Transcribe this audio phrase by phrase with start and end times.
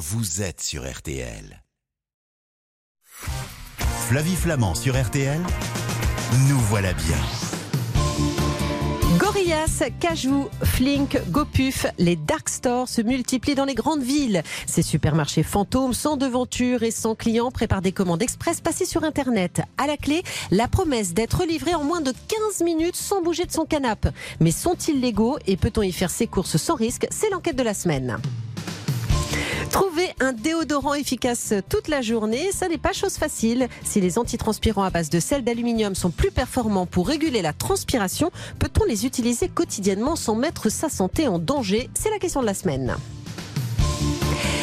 [0.00, 1.62] vous êtes sur RTL.
[4.08, 5.38] Flavie Flamand sur RTL,
[6.48, 7.18] nous voilà bien.
[9.18, 14.42] Gorillaz, Cajou, Flink, GoPuff, les dark stores se multiplient dans les grandes villes.
[14.66, 19.60] Ces supermarchés fantômes, sans devanture et sans clients, préparent des commandes express passées sur Internet.
[19.76, 23.52] À la clé, la promesse d'être livré en moins de 15 minutes sans bouger de
[23.52, 24.08] son canapé.
[24.40, 27.06] Mais sont-ils légaux et peut-on y faire ses courses sans risque?
[27.10, 28.16] C'est l'enquête de la semaine.
[29.70, 33.68] Trouver un déodorant efficace toute la journée, ça n'est pas chose facile.
[33.84, 38.30] Si les antitranspirants à base de sel d'aluminium sont plus performants pour réguler la transpiration,
[38.58, 41.88] peut-on les utiliser quotidiennement sans mettre sa santé en danger?
[41.94, 42.96] C'est la question de la semaine.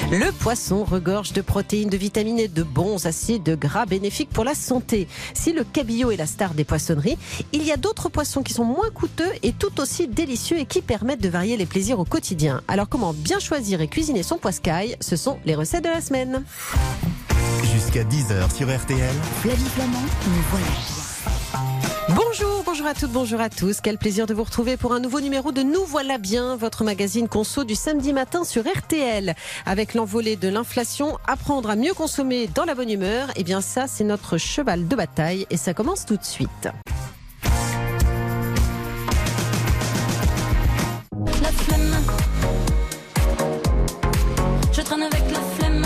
[0.10, 4.56] Le poisson regorge de protéines, de vitamines et de bons acides gras bénéfiques pour la
[4.56, 5.06] santé.
[5.34, 7.18] Si le cabillaud est la star des poissonneries,
[7.52, 10.82] il y a d'autres poissons qui sont moins coûteux et tout aussi délicieux et qui
[10.82, 12.62] permettent de varier les plaisirs au quotidien.
[12.70, 14.96] Alors comment bien choisir et cuisiner son poiscaille?
[15.02, 16.42] Ce sont les recettes de la semaine.
[17.74, 19.16] Jusqu'à 10h sur RTL.
[19.42, 20.96] Flavie Flamand, nous voilà.
[22.18, 23.79] Bonjour, bonjour à toutes, bonjour à tous.
[23.79, 27.27] Quel plaisir de vous retrouver pour un nouveau numéro de Nous voilà bien, votre magazine
[27.27, 29.35] conso du samedi matin sur RTL.
[29.68, 33.85] Avec l'envolée de l'inflation, apprendre à mieux consommer dans la bonne humeur, eh bien ça
[33.85, 36.70] c'est notre cheval de bataille et ça commence tout de suite.
[41.43, 42.04] La flemme.
[44.74, 45.85] Je traîne avec la flemme.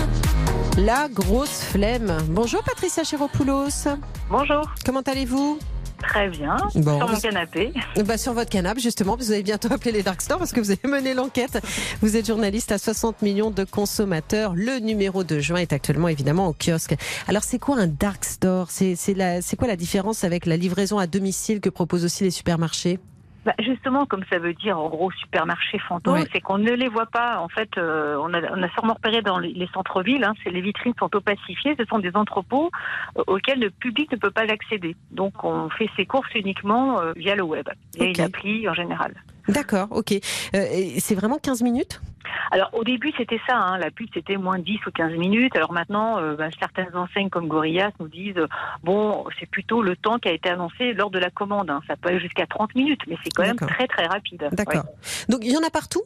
[0.77, 2.19] La grosse flemme.
[2.29, 3.89] Bonjour Patricia Chéropoulos.
[4.29, 5.59] Bonjour, Comment allez-vous?
[6.02, 6.57] Très bien.
[6.75, 7.73] Bon, Sur mon canapé.
[8.05, 10.71] bah, Sur votre canapé, justement, vous allez bientôt appeler les Dark Stores parce que vous
[10.71, 11.59] avez mené l'enquête.
[12.02, 14.53] Vous êtes journaliste à 60 millions de consommateurs.
[14.55, 16.95] Le numéro de juin est actuellement évidemment au kiosque.
[17.27, 18.69] Alors, c'est quoi un Dark Store?
[18.69, 22.99] C'est quoi la différence avec la livraison à domicile que proposent aussi les supermarchés?
[23.44, 27.08] Bah, justement, comme ça veut dire en gros supermarché fantôme, c'est qu'on ne les voit
[27.08, 27.39] pas.
[27.39, 30.52] En fait, euh, on, a, on a sûrement repéré dans les, les centres-villes, hein, c'est
[30.52, 32.69] les vitrines sont opacifiées, ce sont des entrepôts
[33.17, 34.95] euh, auxquels le public ne peut pas accéder.
[35.09, 38.18] Donc, on fait ses courses uniquement euh, via le web, via Ok.
[38.18, 39.16] une appli en général.
[39.47, 40.13] D'accord, ok.
[40.56, 40.66] Euh,
[41.00, 42.02] c'est vraiment 15 minutes?
[42.52, 45.56] Alors au début c'était ça, hein, la pub c'était moins de 10 ou 15 minutes.
[45.56, 48.47] Alors maintenant euh, bah, certaines enseignes comme Gorillaz nous disent euh,
[48.84, 51.69] bon c'est plutôt le temps qui a été annoncé lors de la commande.
[51.69, 51.81] hein.
[51.88, 54.50] Ça peut aller jusqu'à 30 minutes, mais c'est quand même très très rapide.
[54.51, 54.84] D'accord.
[54.85, 55.25] Ouais.
[55.30, 56.01] Donc, il y en a partout?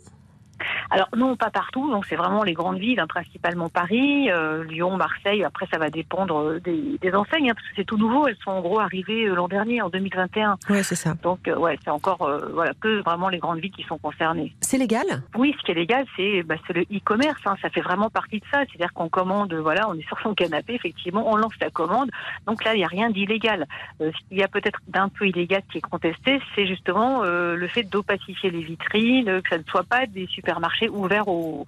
[0.91, 4.97] Alors non pas partout, donc c'est vraiment les grandes villes, hein, principalement Paris, euh, Lyon,
[4.97, 5.43] Marseille.
[5.43, 8.27] Après ça va dépendre euh, des, des enseignes hein, parce que c'est tout nouveau.
[8.27, 10.57] Elles sont en gros arrivées euh, l'an dernier en 2021.
[10.69, 11.13] Oui, c'est ça.
[11.23, 14.55] Donc euh, ouais c'est encore euh, voilà que vraiment les grandes villes qui sont concernées.
[14.61, 15.05] C'est légal?
[15.35, 17.41] Oui, ce qui est légal, c'est bah, c'est le e-commerce.
[17.45, 17.55] hein.
[17.61, 18.59] Ça fait vraiment partie de ça.
[18.65, 22.09] C'est-à-dire qu'on commande, voilà, on est sur son canapé, effectivement, on lance la commande.
[22.47, 23.65] Donc là, il n'y a rien d'illégal.
[23.99, 27.83] Ce qu'il y a peut-être d'un peu illégal qui est contesté, c'est justement le fait
[27.83, 31.66] d'opacifier les vitrines, que ça ne soit pas des supermarchés ouverts au,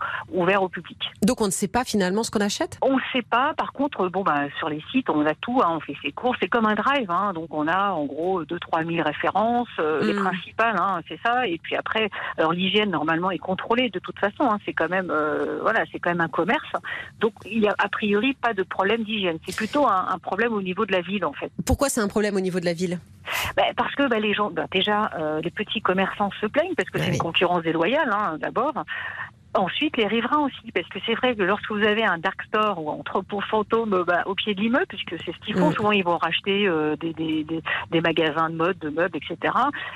[0.69, 0.97] public.
[1.23, 2.77] Donc, on ne sait pas finalement ce qu'on achète?
[2.81, 3.53] On ne sait pas.
[3.57, 5.59] Par contre, bon, bah, sur les sites, on a tout.
[5.63, 5.69] hein.
[5.71, 6.37] on fait ses courses.
[6.41, 7.09] C'est comme un drive.
[7.09, 7.31] hein.
[7.33, 10.23] Donc, on a en gros 2-3 000 références, euh, les Mm.
[10.23, 11.47] principales, hein, c'est ça.
[11.47, 14.49] Et puis après, alors l'hygiène normalement est contrôlée de toute façon.
[14.65, 16.71] C'est quand même, euh, voilà, c'est quand même un commerce.
[17.19, 19.37] Donc, il y a a priori pas de problème d'hygiène.
[19.47, 21.51] C'est plutôt un, un problème au niveau de la ville, en fait.
[21.65, 22.99] Pourquoi c'est un problème au niveau de la ville?
[23.55, 26.89] Ben, parce que ben, les gens, ben, déjà, euh, les petits commerçants se plaignent parce
[26.89, 28.73] que c'est une concurrence déloyale, hein, d'abord.
[29.57, 32.81] Ensuite, les riverains aussi, parce que c'est vrai que lorsque vous avez un dark store
[32.83, 35.69] ou un entrepôt fantôme euh, ben, au pied de l'immeuble, puisque c'est ce qu'ils font,
[35.69, 35.73] Mm.
[35.73, 39.53] souvent ils vont racheter euh, des, des, des, des magasins de mode, de meubles, etc.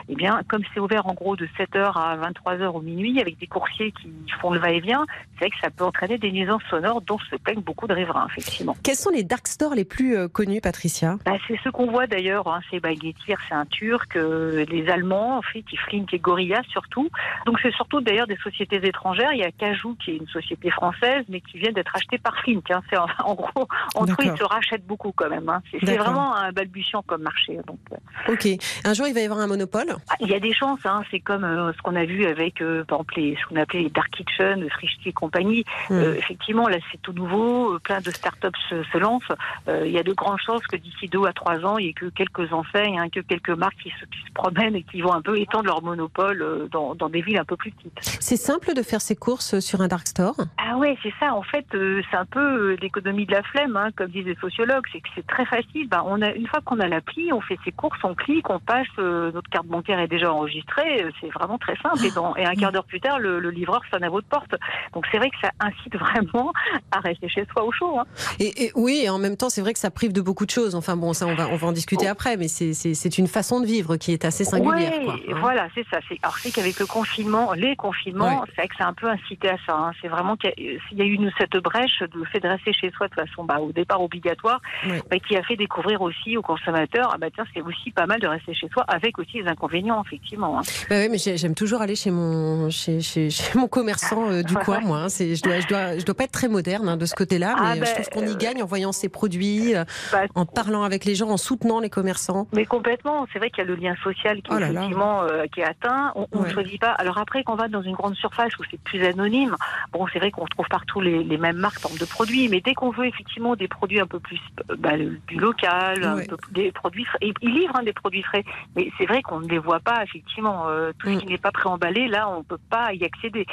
[0.09, 3.47] Eh bien, comme c'est ouvert en gros de 7h à 23h au minuit, avec des
[3.47, 4.11] coursiers qui
[4.41, 7.61] font le va-et-vient, c'est vrai que ça peut entraîner des nuisances sonores dont se plaignent
[7.61, 8.75] beaucoup de riverains, effectivement.
[8.83, 11.17] Quels sont les dark stores les plus euh, connus, Patricia?
[11.25, 15.37] Bah, c'est ce qu'on voit d'ailleurs, hein, c'est Baguettier, c'est un Turc, euh, les Allemands,
[15.37, 17.09] en fait, ils Flink et Gorilla surtout.
[17.45, 19.33] Donc c'est surtout d'ailleurs des sociétés étrangères.
[19.33, 22.35] Il y a Cajou qui est une société française, mais qui vient d'être achetée par
[22.39, 22.69] Flink.
[22.71, 22.81] Hein.
[22.89, 24.35] C'est en, en gros, entre eux, D'accord.
[24.35, 25.49] ils se rachètent beaucoup quand même.
[25.49, 25.61] Hein.
[25.71, 27.59] C'est, vraiment un balbutiant comme marché.
[27.67, 28.47] Donc, euh, Ok.
[28.85, 29.95] Un jour, il va y avoir un monopole?
[30.09, 30.79] Ah, il y a des chances.
[30.85, 31.03] Hein.
[31.11, 33.83] C'est comme euh, ce qu'on a vu avec, euh, par exemple, les, ce qu'on appelait
[33.83, 35.65] les Dark Kitchen, Frischti et compagnie.
[35.89, 35.93] Hmm.
[35.93, 37.79] Euh, effectivement, là, c'est tout nouveau.
[37.79, 39.31] Plein de startups se, se lancent.
[39.67, 41.93] Il y a de grandes chances que d'ici deux à trois ans, il n'y ait
[41.93, 45.13] que quelques enseignes, hein, que quelques marques qui se, qui se promènent et qui vont
[45.13, 47.97] un peu étendre leur monopole dans, dans des villes un peu plus petites.
[48.01, 49.30] C'est simple de faire ses courses?
[49.39, 51.33] Sur un dark store Ah ouais, c'est ça.
[51.33, 52.39] En fait, euh, c'est un peu
[52.71, 54.83] euh, l'économie de la flemme, hein, comme disent les sociologues.
[54.91, 55.87] C'est que c'est très facile.
[55.87, 58.59] Ben, on a une fois qu'on a l'appli, on fait ses courses, on clique, on
[58.59, 58.87] passe.
[58.99, 61.05] euh, notre carte bancaire est déjà enregistrée.
[61.21, 62.03] C'est vraiment très simple.
[62.05, 64.55] Et, dans, et un quart d'heure plus tard, le, le livreur sonne à votre porte.
[64.93, 66.51] Donc c'est vrai que ça incite vraiment
[66.91, 67.99] à rester chez soi au chaud.
[67.99, 68.05] Hein.
[68.39, 70.51] et, et oui, et en même temps, c'est vrai que ça prive de beaucoup de
[70.51, 70.73] choses.
[70.75, 73.27] Enfin bon, ça, on va, on va en discuter après, mais c'est- c'est c'est une
[73.27, 74.91] façon de vivre qui est assez singulière.
[75.07, 75.15] Hein.
[75.39, 75.99] voilà, c'est ça.
[76.09, 78.45] C'est- Alors c'est qu'avec le confinement, les confinements, Ouais.
[78.47, 79.73] c'est vrai que a un peu inciter à ça.
[79.75, 79.91] hein.
[80.01, 83.13] C'est vraiment qu'il y, a- eu cette brèche de fait de rester chez soi de
[83.13, 84.99] façon bah, au départ obligatoire, Oui.
[85.09, 88.19] bah, qui a fait découvrir aussi aux consommateurs, ah bah tiens, c'est aussi pas mal
[88.19, 90.59] de rester chez soi, avec aussi les inconvénients, effectivement.
[90.59, 90.61] hein.
[90.89, 94.43] Bah oui, mais j'ai- j'aime toujours aller chez mon, chez, chez, chez mon commerçant euh,
[94.43, 94.97] du coin, moi.
[95.03, 95.07] hein.
[95.09, 97.61] Je dois, je dois, je dois pas être très moderne hein, de ce côté-là, mais
[97.65, 99.73] Ah, euh, je bah, trouve qu'on y euh, gagne en voyant ses produits,
[100.11, 102.47] Bah, en parlant avec les gens, en soutenant les commerçants.
[102.53, 104.71] Mais complètement, c'est vrai qu'il y a le lien social qui Oh est là là.
[104.81, 106.13] effectivement euh, qui est atteint.
[106.15, 106.53] On ne Ouais.
[106.53, 106.91] choisit pas.
[106.91, 109.55] Alors après, quand on va dans une grande surface où c'est plus anonyme,
[109.93, 112.49] bon, c'est vrai qu'on retrouve partout les, les mêmes marques de produits.
[112.49, 114.97] Mais dès qu'on veut effectivement des produits un peu plus euh, bah,
[115.27, 118.43] du local, un peu des produits frais, et ils livrent hein, des produits frais.
[118.75, 120.67] Mais c'est vrai qu'on ne les voit pas effectivement.
[120.67, 121.15] Euh, tout Mm.
[121.15, 123.45] ce qui n'est pas préemballé, là, on peut pas y accéder.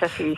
[0.00, 0.34] Ça c'est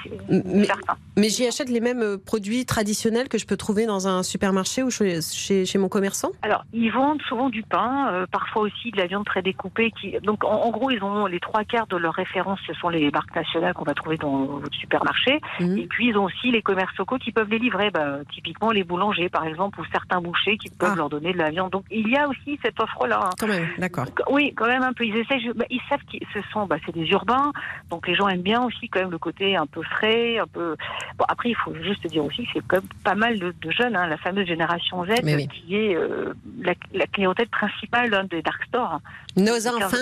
[0.67, 0.95] certain.
[1.17, 4.85] mais j'y achète les mêmes euh, produits traditionnels que je peux trouver dans un supermarché
[4.85, 6.31] ou chez, chez, chez mon commerçant?
[6.43, 9.91] Alors, ils vendent souvent du pain, euh, parfois aussi de la viande très découpée.
[10.01, 10.17] Qui...
[10.23, 13.11] Donc, en, en gros, ils ont les trois quarts de leurs références, ce sont les
[13.11, 15.41] marques nationales qu'on va trouver dans votre supermarché.
[15.61, 15.79] Mhm.
[15.79, 17.91] Et puis, ils ont aussi les commerces locaux qui peuvent les livrer.
[17.91, 20.97] Bah, typiquement, les boulangers, par exemple, ou certains bouchers qui peuvent Ah.
[20.97, 21.71] leur donner de la viande.
[21.73, 23.21] Donc, il y a aussi cette offre-là.
[23.25, 23.31] hein.
[23.39, 24.07] Quand même, d'accord.
[24.31, 25.05] Oui, quand même un peu.
[25.05, 27.53] Ils essaient, bah, ils savent que ce sont, bah, c'est des urbains,
[27.91, 30.77] donc les gens aiment bien aussi quand même le côté un peu frais, un peu.
[31.19, 33.71] Bon, après, il faut juste dire aussi que c'est quand même pas mal de, de
[33.71, 35.49] jeunes, hein, la fameuse génération Z, oui.
[35.49, 36.33] qui est euh,
[36.63, 39.01] la, la clientèle principale hein, des dark stores,
[39.37, 39.97] Nos enfants,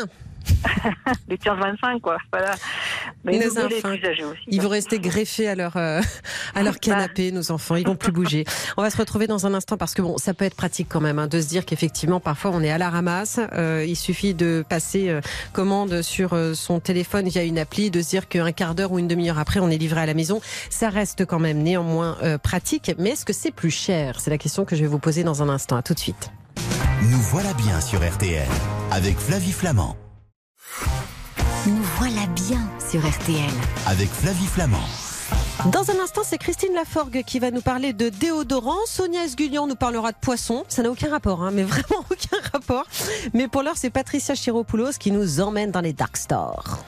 [1.28, 2.18] les tiers 25, quoi.
[2.32, 2.54] Voilà.
[3.24, 3.68] Mais Nos les enfants.
[3.96, 4.40] plus âgés aussi.
[4.48, 6.00] ils vont rester greffés à leur, euh,
[6.54, 7.76] à leur canapé, nos enfants.
[7.76, 8.44] Ils vont plus bouger.
[8.76, 11.00] On va se retrouver dans un instant parce que bon, ça peut être pratique quand
[11.00, 13.40] même hein, de se dire qu'effectivement, parfois, on est à la ramasse.
[13.52, 15.20] Euh, il suffit de passer euh,
[15.52, 18.98] commande sur euh, son téléphone via une appli, de se dire qu'un quart d'heure ou
[18.98, 20.40] une demi-heure après, on est livré à la maison.
[20.70, 22.92] Ça reste quand même néanmoins euh, pratique.
[22.98, 24.20] Mais est-ce que c'est plus cher?
[24.20, 25.76] C'est la question que je vais vous poser dans un instant.
[25.76, 26.30] À tout de suite.
[27.02, 28.46] Nous voilà bien sur RTL
[28.90, 29.96] avec Flavie Flamand.
[31.66, 33.50] Nous voilà bien sur RTL.
[33.86, 34.78] Avec Flavie Flamand.
[35.72, 38.78] Dans un instant, c'est Christine Laforgue qui va nous parler de déodorant.
[38.86, 40.64] Sonia Esgulian nous parlera de poisson.
[40.68, 42.84] Ça n'a aucun rapport, hein, mais vraiment aucun rapport.
[43.34, 46.84] Mais pour l'heure, c'est Patricia Chiropoulos qui nous emmène dans les dark stores.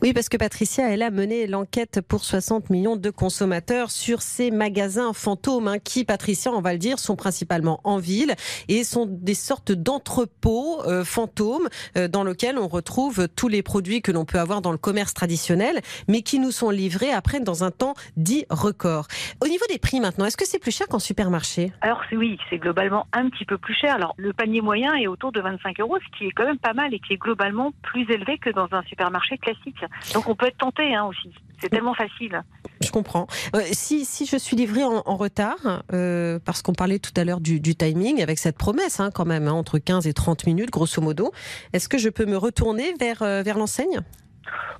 [0.00, 4.52] Oui, parce que Patricia, elle a mené l'enquête pour 60 millions de consommateurs sur ces
[4.52, 8.36] magasins fantômes hein, qui, Patricia, on va le dire, sont principalement en ville
[8.68, 14.00] et sont des sortes d'entrepôts euh, fantômes euh, dans lesquels on retrouve tous les produits
[14.00, 17.64] que l'on peut avoir dans le commerce traditionnel, mais qui nous sont livrés après dans
[17.64, 19.08] un temps dit record.
[19.42, 21.72] Au niveau des prix maintenant, est-ce que c'est plus cher qu'en supermarché?
[21.80, 23.96] Alors oui, c'est globalement un petit peu plus cher.
[23.96, 26.72] Alors le panier moyen est autour de 25 euros, ce qui est quand même pas
[26.72, 29.74] mal et qui est globalement plus élevé que dans un supermarché classique.
[30.14, 31.32] Donc on peut être tenté hein, aussi.
[31.60, 32.42] C'est tellement facile.
[32.80, 33.26] Je comprends.
[33.56, 37.40] Euh, si, si je suis livrée en, retard, euh, parce qu'on parlait tout à l'heure
[37.40, 40.70] du, du timing, avec cette promesse hein, quand même, hein, entre 15 et 30 minutes,
[40.70, 41.32] grosso modo,
[41.72, 44.00] est-ce que je peux me retourner vers, euh, vers l'enseigne?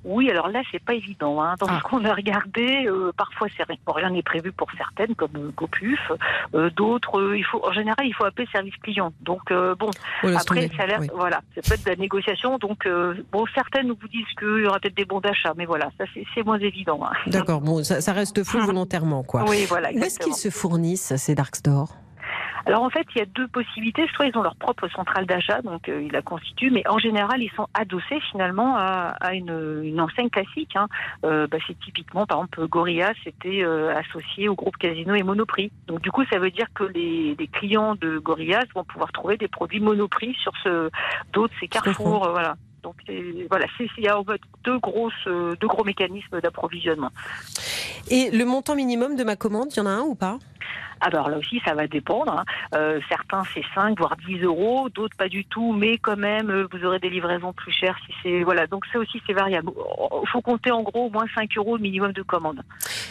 [0.05, 1.43] Oui, alors là, c'est pas évident.
[1.43, 1.55] Hein.
[1.59, 1.79] Dans Ah.
[1.83, 5.31] ce qu'on a regardé, euh, parfois, c'est rien, bon, rien n'est prévu pour certaines, comme
[5.37, 5.99] euh, GoPuf.
[6.55, 9.13] Euh, D'autres, euh, il faut, en général, il faut appeler service client.
[9.21, 9.91] Donc, bon,
[10.25, 11.09] Oh, après, ça a l'air, Oui.
[11.15, 12.59] voilà, ça peut être de la négociation.
[12.59, 12.89] Donc,
[13.33, 16.05] bon, certaines vous disent qu'il y aura peut-être des bons d'achat, mais voilà, ça,
[16.35, 17.01] c'est moins évident.
[17.05, 17.13] hein.
[17.27, 19.45] D'accord, bon, ça, ça reste flou volontairement, quoi.
[19.49, 19.91] Oui, voilà.
[19.93, 21.95] Où est-ce qu'ils se fournissent, ces dark stores?
[22.67, 24.07] Alors en fait, il y a deux possibilités.
[24.15, 27.43] Soit ils ont leur propre centrale d'achat, donc euh, ils la constituent, mais en général,
[27.43, 30.77] ils sont adossés finalement à, à une, une enseigne classique.
[30.77, 30.89] Hein.
[31.25, 35.71] Euh, bah, c'est typiquement, par exemple, Gorilla, c'était euh, associé au groupe Casino et Monoprix.
[35.87, 39.37] Donc du coup, ça veut dire que les, les clients de Gorilla vont pouvoir trouver
[39.37, 40.91] des produits Monoprix sur ce
[41.33, 41.69] d'autres, ces.
[41.69, 42.57] Carrefour, voilà.
[42.83, 42.97] Donc
[43.51, 47.11] voilà, c'est- il y a en fait deux grosses, deux gros mécanismes d'approvisionnement.
[48.11, 50.39] Et le montant minimum de ma commande, il y en a un ou pas?
[51.01, 52.33] Alors là aussi, ça va dépendre.
[52.39, 52.45] hein.
[52.75, 54.89] Euh, certains, c'est 5, voire 10 euros.
[54.89, 55.73] D'autres, pas du tout.
[55.73, 57.97] Mais quand même, euh, vous aurez des livraisons plus chères.
[58.07, 58.67] Si c'est voilà.
[58.67, 59.71] Donc ça aussi, c'est variable.
[60.23, 62.63] Il faut compter en gros au moins 5 euros minimum de commande.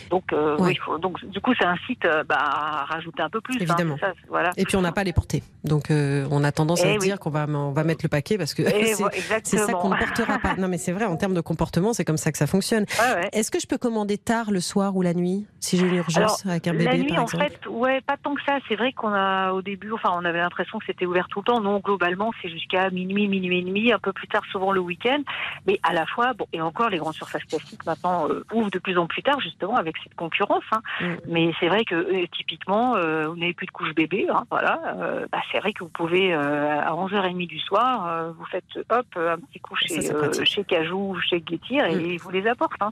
[0.10, 0.70] Donc, euh, Ouais.
[0.70, 3.56] oui, faut- donc du coup, ça incite bah, à rajouter un peu plus.
[3.56, 3.60] hein.
[3.62, 3.96] Évidemment.
[4.00, 4.50] C'est ça, c'est- voilà.
[4.58, 5.44] Et puis on n'a pas les portées.
[5.64, 7.06] Donc euh, on a tendance à Eh oui.
[7.08, 9.04] dire qu'on va, on va mettre le paquet parce que Et c'est
[9.44, 10.56] c'est ça qu'on ne portera pas.
[10.58, 12.86] Non mais c'est vrai, en termes de comportement, c'est comme ça que ça fonctionne.
[13.00, 13.30] Ouais, ouais.
[13.34, 16.18] Est-ce que je peux commander tard le soir ou la nuit si j'ai une urgence
[16.46, 17.37] Alors, avec un bébé nuit, par exemple?
[17.38, 18.58] Fait, ouais, pas tant que ça.
[18.68, 21.46] C'est vrai qu'on a, au début, enfin, on avait l'impression que c'était ouvert tout le
[21.46, 21.62] temps.
[21.62, 25.22] Non, globalement, c'est jusqu'à minuit, minuit et demi, un peu plus tard, souvent le week-end.
[25.66, 28.80] Mais à la fois, bon, et encore, les grandes surfaces classiques maintenant euh, ouvrent de
[28.80, 30.64] plus en plus tard, justement, avec cette concurrence.
[30.72, 30.82] hein.
[31.02, 31.06] Mm.
[31.28, 34.80] Mais c'est vrai que, euh, typiquement, euh, vous n'avez plus de couche bébé, hein, voilà.
[34.98, 38.64] euh, bah, c'est vrai que vous pouvez, euh, à 11h30 du soir, euh, vous faites
[38.90, 40.46] hop, un petit coup Ça, chez, euh, pratique.
[40.46, 42.06] chez Cajou ou chez Guettir et Mm.
[42.12, 42.82] ils vous les apportent.
[42.82, 42.92] hein.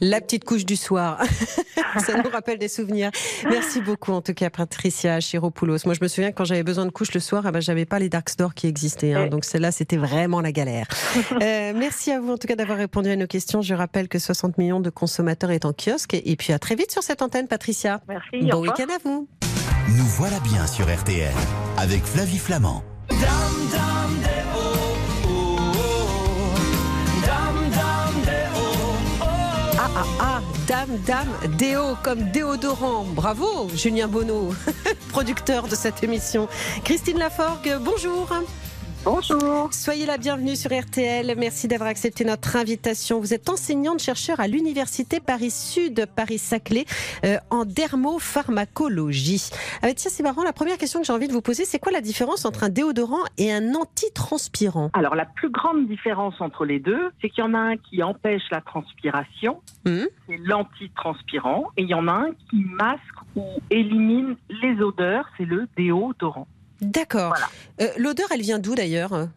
[0.00, 1.18] La petite couche du soir.
[1.98, 2.93] Ça nous rappelle des souvenirs.
[3.48, 5.78] Merci beaucoup, en tout cas, Patricia Chiropoulos.
[5.84, 7.84] Moi, je me souviens que quand j'avais besoin de couches le soir, ah ben, j'avais
[7.84, 9.12] pas les Dark Store qui existaient.
[9.14, 9.26] hein.
[9.26, 10.86] Donc, celle-là, c'était vraiment la galère.
[11.42, 13.60] Euh, merci à vous, en tout cas, d'avoir répondu à nos questions.
[13.60, 16.14] Je rappelle que 60 millions de consommateurs est en kiosque.
[16.14, 18.00] Et puis, à très vite sur cette antenne, Patricia.
[18.08, 18.48] Merci.
[18.50, 19.28] Bon week-end à vous.
[19.88, 21.32] Nous voilà bien sur RTL
[21.76, 22.82] avec Flavie Flamand.
[23.10, 24.63] Ah,
[29.96, 33.04] ah, ah, dame, dame, déo comme déodorant.
[33.04, 34.50] Bravo, Julien Bonneau,
[35.08, 36.48] producteur de cette émission.
[36.84, 38.28] Christine Laforgue, bonjour.
[39.04, 39.68] Bonjour.
[39.74, 41.34] Soyez la bienvenue sur RTL.
[41.36, 43.20] Merci d'avoir accepté notre invitation.
[43.20, 46.86] Vous êtes enseignante chercheur à l'université Paris-Sud, Paris-Saclay,
[47.26, 49.50] euh, en dermopharmacologie.
[49.82, 50.42] Ah, tiens, c'est marrant.
[50.42, 52.70] La première question que j'ai envie de vous poser, c'est quoi la différence entre un
[52.70, 54.88] déodorant et un antitranspirant?
[54.94, 58.02] Alors la plus grande différence entre les deux, c'est qu'il y en a un qui
[58.02, 60.06] empêche la transpiration, Mhm.
[60.26, 63.00] c'est l'antitranspirant, et il y en a un qui masque
[63.36, 66.46] ou élimine les odeurs, c'est le déodorant.
[66.80, 67.28] D'accord.
[67.28, 67.46] Voilà.
[67.80, 69.28] Euh, L'odeur, elle vient d'où d'ailleurs?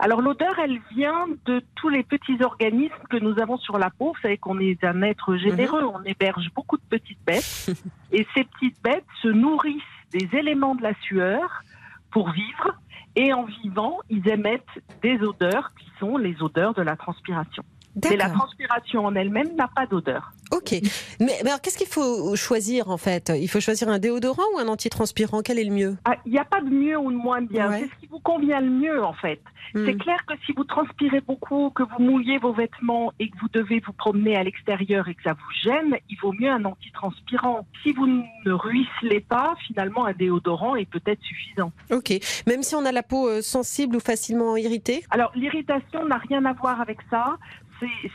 [0.00, 4.12] Alors l'odeur, elle vient de tous les petits organismes que nous avons sur la peau.
[4.14, 7.70] Vous savez qu'on est un être généreux, on héberge beaucoup de petites bêtes,
[8.12, 9.82] et ces petites bêtes se nourrissent
[10.12, 11.62] des éléments de la sueur
[12.12, 12.78] pour vivre,
[13.16, 14.62] et en vivant, ils émettent
[15.02, 17.64] des odeurs qui sont les odeurs de la transpiration.
[18.10, 20.32] Mais la transpiration en elle-même n'a pas d'odeur.
[20.50, 20.72] Ok.
[21.20, 23.30] Mais, mais alors, qu'est-ce qu'il faut choisir en fait?
[23.36, 25.42] Il faut choisir un déodorant ou un antitranspirant?
[25.42, 25.96] Quel est le mieux?
[26.04, 27.68] Ah, Il n'y a pas de mieux ou de moins bien.
[27.70, 27.80] Ouais.
[27.80, 29.40] C'est ce qui vous convient le mieux, en fait.
[29.74, 29.98] C'est Hmm.
[29.98, 33.80] clair que si vous transpirez beaucoup, que vous mouillez vos vêtements et que vous devez
[33.86, 37.66] vous promener à l'extérieur et que ça vous gêne, il vaut mieux un antitranspirant.
[37.82, 41.70] Si vous ne ruisselez pas, finalement, un déodorant est peut-être suffisant.
[41.90, 42.14] Ok.
[42.46, 45.04] Même si on a la peau euh, sensible ou facilement irritée?
[45.10, 47.36] Alors, l'irritation n'a rien à voir avec ça.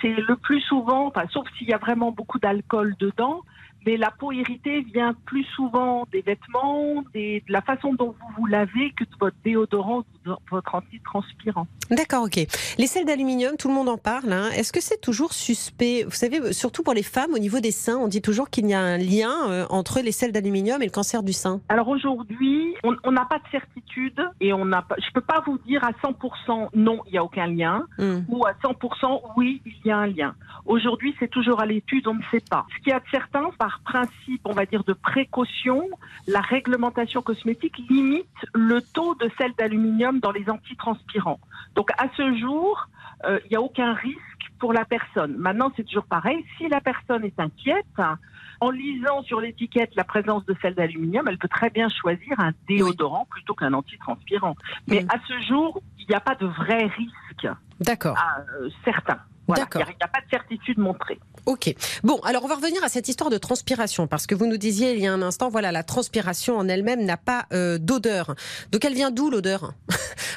[0.01, 3.41] C'est- le plus souvent, enfin, sauf s'il y a vraiment beaucoup d'alcool dedans,
[3.85, 8.27] mais la peau irritée vient plus souvent des vêtements, des- de la façon dont vous
[8.37, 11.67] vous lavez que de votre déodorant, ou de votre antitranspirant.
[11.91, 12.37] D'accord, ok.
[12.77, 14.31] Les sels d'aluminium, tout le monde en parle.
[14.31, 14.49] hein.
[14.55, 16.03] Est-ce que c'est toujours suspect?
[16.05, 18.73] Vous savez, surtout pour les femmes, au niveau des seins, on dit toujours qu'il y
[18.73, 21.61] a un lien euh, entre les sels d'aluminium et le cancer du sein.
[21.69, 25.57] Alors aujourd'hui, on n'a pas de certitude et on n'a pas, je peux pas vous
[25.59, 28.21] dire à 100% non, il n'y a aucun lien, Hmm.
[28.29, 30.35] ou à 100% oui, il y a un lien.
[30.65, 32.65] Aujourd'hui, c'est toujours à l'étude, on ne sait pas.
[32.75, 35.87] Ce qu'il y a de certain, par principe, on va dire de précaution,
[36.27, 41.39] la réglementation cosmétique limite le taux de sel d'aluminium dans les antitranspirants.
[41.75, 42.87] Donc à ce jour,
[43.25, 44.19] euh, il n'y a aucun risque
[44.59, 45.35] pour la personne.
[45.37, 46.43] Maintenant, c'est toujours pareil.
[46.57, 47.85] Si la personne est inquiète,
[48.61, 52.51] en lisant sur l'étiquette la présence de sel d'aluminium, elle peut très bien choisir un
[52.67, 54.55] déodorant plutôt qu'un antitranspirant.
[54.87, 55.07] Mais Mm.
[55.09, 57.47] à ce jour, il n'y a pas de vrai risque
[57.81, 58.17] D'accord.
[58.17, 59.17] à, euh, certain.
[59.47, 59.63] Voilà.
[59.63, 59.81] D'accord.
[59.81, 61.19] Il n'y a, a pas de certitude montrée.
[61.45, 61.73] Ok.
[62.03, 64.93] Bon, alors on va revenir à cette histoire de transpiration, parce que vous nous disiez
[64.93, 68.35] il y a un instant, voilà, la transpiration en elle-même n'a pas euh, d'odeur.
[68.71, 69.73] Donc elle vient d'où l'odeur?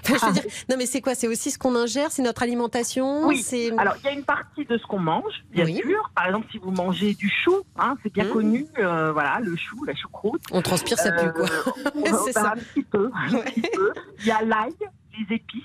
[0.08, 1.14] Enfin, je veux dire, Non mais c'est quoi?
[1.16, 2.12] C'est aussi ce qu'on ingère?
[2.12, 3.26] C'est notre alimentation?
[3.26, 3.44] Oui.
[3.76, 5.80] Alors, il y a une partie de ce qu'on mange, bien Oui.
[5.84, 6.10] sûr.
[6.14, 8.32] Par exemple, si vous mangez du chou, hein, c'est bien Mm.
[8.32, 10.42] connu, euh, voilà, le chou, la choucroute.
[10.52, 11.46] On transpire, ça pue quoi.
[11.46, 11.92] Euh,
[12.24, 12.52] C'est bah, ça.
[12.54, 13.10] Un petit peu.
[13.14, 13.44] un Ouais.
[13.46, 13.92] petit peu.
[14.20, 14.72] Il y a l'ail,
[15.18, 15.62] les épices.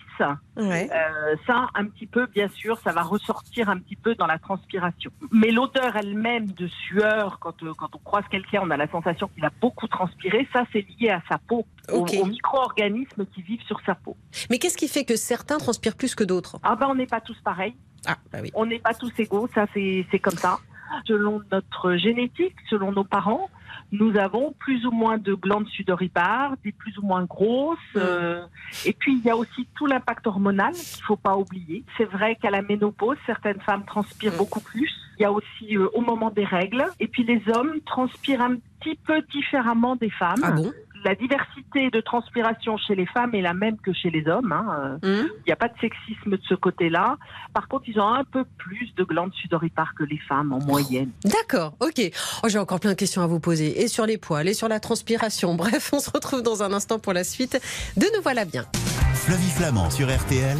[0.58, 0.90] Ouais.
[0.92, 4.38] Euh, ça, un petit peu, bien sûr, ça va ressortir un petit peu dans la
[4.40, 5.12] transpiration.
[5.32, 9.28] Mais l'odeur elle-même de sueur, quand, euh, quand on croise quelqu'un, on a la sensation
[9.30, 10.48] qu'il a beaucoup transpiré.
[10.54, 12.16] Ça, c'est lié à sa peau, aux- Ok.
[12.22, 14.16] aux, micro-organismes qui vivent sur sa peau.
[14.50, 16.58] Mais qu'est-ce qui fait que certains transpirent plus que d'autres?
[16.64, 17.76] Ah ben, on n'est pas tous pareils.
[18.06, 18.52] Ah, bah oui.
[18.56, 19.48] On n'est pas tous égaux.
[19.54, 20.60] Ça, c'est c'est comme ça.
[21.06, 23.50] Selon notre génétique, selon nos parents,
[23.92, 27.78] nous avons plus ou moins de glandes sudoripares, des plus ou moins grosses.
[27.96, 28.00] Mm.
[28.00, 28.46] euh,
[28.86, 31.84] et puis, il y a aussi tout l'impact hormonal qu'il faut pas oublier.
[31.98, 34.38] C'est vrai qu'à la ménopause, certaines femmes transpirent Mm.
[34.38, 34.90] beaucoup plus.
[35.20, 36.86] Il y a aussi euh, au moment des règles.
[37.00, 40.42] Et puis, les hommes transpirent un petit peu différemment des femmes.
[40.44, 40.72] Ah bon?
[41.04, 44.52] La diversité de transpiration chez les femmes est la même que chez les hommes.
[44.52, 47.18] hein, Hum il n'y a pas de sexisme de ce côté-là.
[47.54, 51.10] Par contre, ils ont un peu plus de glandes sudoripares que les femmes en moyenne.
[51.24, 52.12] D'accord, ok.
[52.44, 53.82] Oh, J'ai encore plein de questions à vous poser.
[53.82, 55.56] Et sur les poils, et sur la transpiration.
[55.62, 57.60] Bref, on se retrouve dans un instant pour la suite
[57.98, 58.66] de Nous voilà bien.
[59.14, 60.58] Flavie Flamand sur RTL,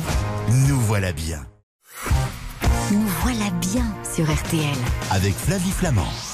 [0.68, 1.40] nous voilà bien.
[2.92, 4.76] Nous voilà bien sur RTL.
[5.12, 6.31] Avec Flavie Flamand.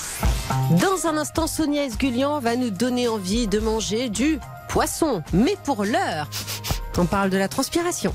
[0.82, 4.40] Dans un instant, Sonia Esgulian va nous donner envie de manger du
[4.70, 5.24] poisson.
[5.34, 6.30] Mais pour l'heure,
[6.98, 8.14] on parle de la transpiration.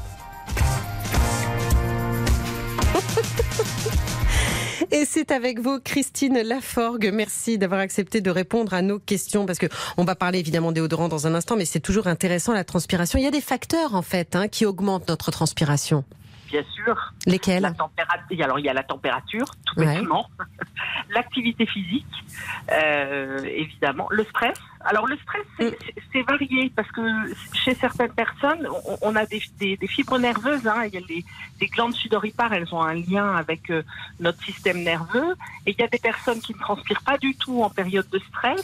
[4.90, 7.10] Et c'est avec vous, Christine Laforgue.
[7.12, 11.08] Merci d'avoir accepté de répondre à nos questions parce que on va parler évidemment déodorant
[11.08, 13.18] dans un instant, mais c'est toujours intéressant la transpiration.
[13.18, 16.04] Il y a des facteurs en fait hein, qui augmentent notre transpiration.
[16.52, 17.12] Bien sûr.
[17.26, 18.44] Lesquels La température.
[18.44, 19.86] Alors il y a la température, tout Ouais.
[19.86, 20.28] bêtement.
[21.10, 22.04] L'activité physique,
[22.70, 24.06] euh, évidemment.
[24.10, 24.58] Le stress.
[24.84, 25.74] Alors le stress, c'est Mm.
[26.12, 27.00] c'est- varié parce que
[27.52, 30.66] chez certaines personnes, on, on a des, des- des fibres nerveuses.
[30.66, 31.24] Hein, il y a les,
[31.60, 33.82] les glandes sudoripares, elles ont un lien avec euh,
[34.20, 35.34] notre système nerveux.
[35.66, 38.20] Et il y a des personnes qui ne transpirent pas du tout en période de
[38.30, 38.62] stress,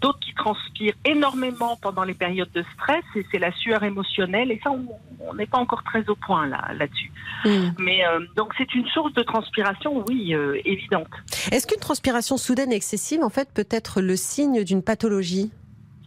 [0.00, 3.04] d'autres qui transpirent énormément pendant les périodes de stress.
[3.16, 4.50] Et c'est la sueur émotionnelle.
[4.50, 7.10] Et ça, on n'est pas encore très au point là là-dessus.
[7.44, 7.70] Hmm.
[7.78, 11.08] Mais euh, donc c'est une source de transpiration, oui, euh, évidente.
[11.52, 15.43] Est-ce qu'une transpiration soudaine et excessive en fait peut être le signe d'une pathologie?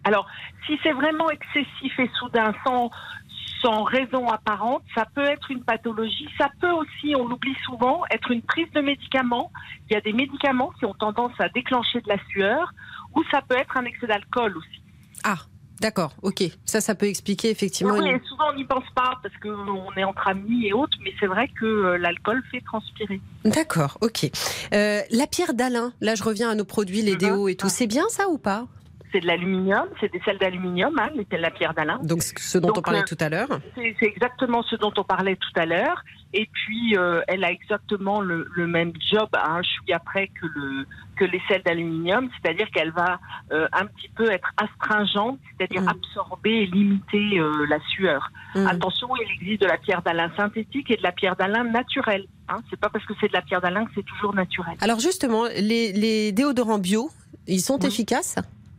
[0.07, 0.25] Alors,
[0.65, 2.89] si c'est vraiment excessif et soudain, sans,
[3.61, 6.29] sans raison apparente, ça peut être une pathologie.
[6.37, 9.51] Ça peut aussi, on l'oublie souvent, être une prise de médicaments.
[9.89, 12.71] Il y a des médicaments qui ont tendance à déclencher de la sueur,
[13.15, 14.79] ou ça peut être un excès d'alcool aussi.
[15.25, 15.39] Ah,
[15.81, 16.43] d'accord, ok.
[16.65, 17.95] Ça, ça peut expliquer effectivement.
[17.95, 21.13] Oui, une- souvent on n'y pense pas parce qu'on est entre amis et autres, mais
[21.19, 23.19] c'est vrai que euh, l'alcool fait transpirer.
[23.43, 24.19] D'accord, ok.
[24.73, 27.17] Euh, la pierre d'Alain, là je reviens à nos produits, les Mhm.
[27.17, 27.69] déos et tout.
[27.69, 28.67] C'est bien ça ou pas?
[29.11, 31.99] C'est de l'aluminium, c'est des sels d'aluminium, hein, la pierre d'Alain.
[32.03, 33.47] Donc ce dont Donc, on parlait euh, tout à l'heure.
[33.75, 36.03] C'est exactement ce dont on parlait tout à l'heure.
[36.33, 40.45] Et puis, euh, elle a exactement le, le même job à un chouïa après que,
[40.45, 40.85] le,
[41.15, 43.19] que les sels d'aluminium, c'est-à-dire qu'elle va
[43.53, 45.89] euh, un petit peu être astringente, c'est-à-dire Mm.
[45.89, 48.29] absorber et limiter la sueur.
[48.55, 48.67] Hmm.
[48.67, 52.25] Attention, il existe de la pierre d'Alain synthétique et de la pierre d'Alain naturelle.
[52.49, 52.57] Hein.
[52.69, 54.75] C'est pas parce que c'est de la pierre d'Alain que c'est toujours naturel.
[54.81, 57.09] Alors justement, les, les déodorants bio,
[57.47, 57.87] ils sont Oui.
[57.87, 58.35] efficaces?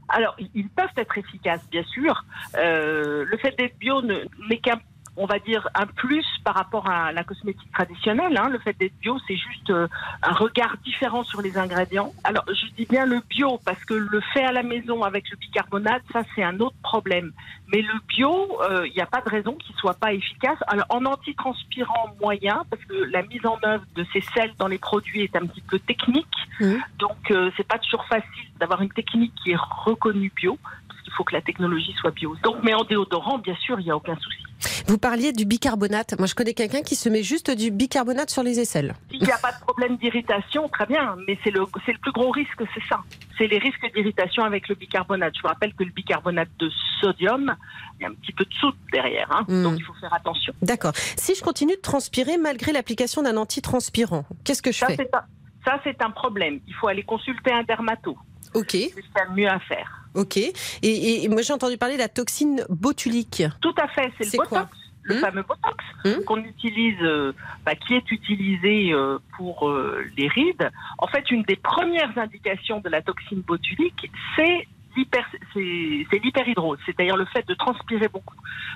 [0.08, 2.24] Alors, ils- peuvent être efficaces, bien sûr.
[2.56, 4.80] Euh, le fait d'être bio ne- n'est qu'un,
[5.18, 8.36] on va dire, un plus par rapport à la cosmétique traditionnelle.
[8.38, 8.48] hein.
[8.48, 9.88] Le fait d'être bio, c'est juste euh,
[10.22, 12.14] un regard différent sur les ingrédients.
[12.22, 15.36] Alors, je dis bien le bio parce que le fait à la maison avec le
[15.36, 17.32] bicarbonate, ça, c'est un autre problème.
[17.72, 20.58] Mais le bio, euh, il n'y a pas de raison qu'il soit pas efficace.
[20.68, 24.78] Alors, en antitranspirant moyen, parce que la mise en œuvre de ces sels dans les
[24.78, 26.26] produits est un petit peu technique.
[26.60, 26.80] Mhm.
[26.98, 30.56] Donc, euh, c'est pas toujours facile d'avoir une technique qui est reconnue bio,
[30.88, 32.36] parce qu'il faut que la technologie soit bio.
[32.44, 34.44] Donc, mais en déodorant, bien sûr, il n'y a aucun souci.
[34.86, 36.18] Vous parliez du bicarbonate.
[36.18, 38.94] Moi, je connais quelqu'un qui se met juste du bicarbonate sur les aisselles.
[39.10, 42.12] S'il n'y a pas de problème d'irritation, très bien, mais c'est le, c'est le plus
[42.12, 43.00] gros risque, c'est ça.
[43.36, 45.34] C'est les risques d'irritation avec le bicarbonate.
[45.36, 47.54] Je vous rappelle que le bicarbonate de sodium,
[47.98, 49.62] il y a un petit peu de soude derrière, hein, Mhm.
[49.62, 50.52] donc il faut faire attention.
[50.62, 50.92] D'accord.
[51.16, 54.96] Si je continue de transpirer malgré l'application d'un antitranspirant, qu'est-ce que je Ça, fais?
[54.96, 55.22] c'est un,
[55.64, 56.60] ça, c'est un problème.
[56.66, 58.16] Il faut aller consulter un dermato.
[58.54, 60.02] Ok, C'est ce qu'il y a de mieux à faire.
[60.14, 60.36] ok.
[60.36, 63.42] Et, et- et moi, j'ai entendu parler de la toxine botulique.
[63.60, 64.48] Tout à fait, c'est le botox.
[64.48, 64.68] quoi
[65.04, 67.32] le Hmm fameux botox Hmm qu'on utilise, euh,
[67.64, 70.70] bah, qui est utilisé euh, pour euh, les rides.
[70.98, 76.78] En fait, une des premières indications de la toxine botulique, c'est l'hyper, c'est c'est l'hyperhidrose,
[76.84, 78.34] c'est-à-dire le fait de transpirer beaucoup,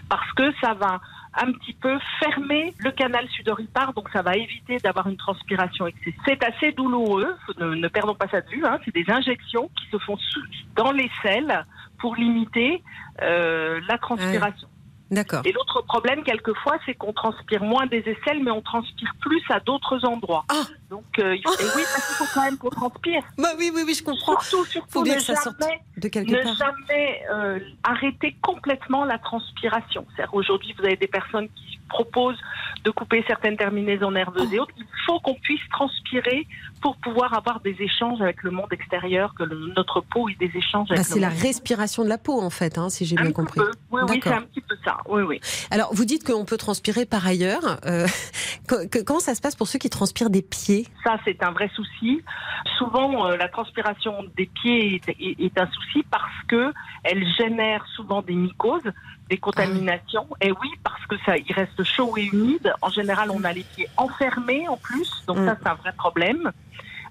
[0.08, 1.00] parce que ça va
[1.34, 6.14] un petit peu fermer le canal sudoripare, donc ça va éviter d'avoir une transpiration excessive.
[6.26, 8.64] C'est assez douloureux, ne, ne perdons pas ça de vue.
[8.66, 10.42] Hein, c'est des injections qui se font sous-
[10.76, 11.64] dans les selles
[11.98, 12.82] pour limiter
[13.22, 14.68] euh, la transpiration.
[15.10, 15.42] D'accord.
[15.44, 19.60] Et l'autre problème, quelquefois, c'est qu'on transpire moins des aisselles, mais on transpire plus à
[19.60, 20.44] d'autres endroits.
[20.48, 20.62] Ah.
[20.92, 23.22] Donc, euh, il faut, et oui, parce qu'il faut quand même qu'on transpire.
[23.38, 24.38] Bah oui, oui, oui, je comprends.
[24.40, 26.54] Surtout, surtout, Faut bien ne que ça sorte jamais, De quelque ne part.
[26.54, 30.04] jamais euh, arrêter complètement la transpiration.
[30.14, 32.38] C'est-à-dire, aujourd'hui, vous avez des personnes qui proposent
[32.84, 34.54] de couper certaines terminaisons nerveuses Oh.
[34.54, 34.74] et autres.
[34.76, 36.46] Il faut qu'on puisse transpirer
[36.82, 40.50] pour pouvoir avoir des échanges avec le monde extérieur, que le- notre peau ait des
[40.56, 43.16] échanges Bah, avec c'est le la respiration de la peau, en fait, hein, si j'ai
[43.16, 43.60] bien compris.
[43.60, 43.70] peu.
[43.90, 44.98] Oui, oui, c'est un petit peu ça.
[45.08, 45.40] Oui, oui.
[45.70, 47.78] Alors, vous dites qu'on peut transpirer par ailleurs.
[47.86, 48.06] Euh,
[48.68, 50.81] que- que- comment ça se passe pour ceux qui transpirent des pieds?
[51.04, 52.22] Ça, c'est un vrai souci.
[52.78, 56.72] Souvent, euh, la transpiration des pieds est, est- est un souci parce que
[57.04, 58.90] elle génère souvent des mycoses,
[59.30, 60.26] des contaminations.
[60.40, 62.72] Et oui, parce que ça, il reste chaud et humide.
[62.82, 65.46] En général, on a les pieds enfermés en plus, donc Mm.
[65.46, 66.52] ça, c'est un vrai problème.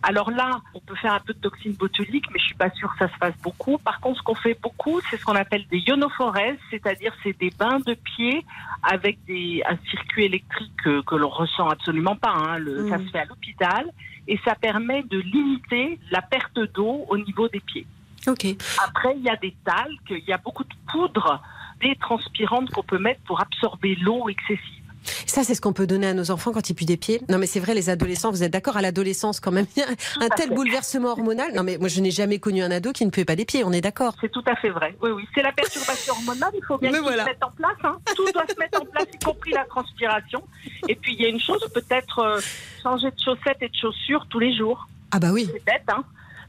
[0.04, 2.92] Alors là, on peut faire un peu de toxine botulique, mais je suis pas sûre
[2.94, 3.78] que ça se fasse beaucoup.
[3.78, 7.52] Par contre, ce qu'on fait beaucoup, c'est ce qu'on appelle des ionophorèses, c'est-à-dire c'est des
[7.52, 8.44] bains de pieds
[8.82, 12.32] avec des, un circuit électrique que, que l'on ressent absolument pas.
[12.34, 12.58] Hein.
[12.58, 13.06] Le, Ça Mm.
[13.06, 13.86] se fait à l'hôpital
[14.28, 17.86] et ça permet de limiter la perte d'eau au niveau des pieds.
[18.28, 18.46] Ok.
[18.84, 21.42] Après, il y a des talcs, il y a beaucoup de poudres,
[21.80, 24.81] des transpirantes qu'on peut mettre pour absorber l'eau excessive.
[25.26, 27.22] Ça, c'est ce qu'on peut donner à nos enfants quand ils puent des pieds.
[27.30, 29.84] Non, mais c'est vrai, les adolescents, vous êtes d'accord à l'adolescence quand même, il y
[29.84, 29.88] a
[30.26, 31.54] un tel bouleversement hormonal.
[31.54, 33.64] Non, mais moi, je n'ai jamais connu un ado qui ne puait pas des pieds,
[33.64, 34.16] on est d'accord.
[34.22, 34.96] C'est tout à fait vrai.
[35.02, 35.24] Oui, oui.
[35.34, 37.24] C'est la perturbation hormonale, il faut bien tout voilà.
[37.24, 37.78] se mettre en place.
[37.84, 37.98] hein.
[38.16, 40.44] Tout doit se mettre en place, y compris la transpiration.
[40.88, 42.40] Et puis, il y a une chose, peut-être euh,
[42.84, 44.88] changer de chaussettes et de chaussures tous les jours.
[45.12, 45.50] Ah bah oui.
[45.52, 46.04] C'est bête, hein